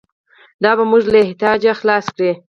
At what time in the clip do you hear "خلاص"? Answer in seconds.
1.79-2.05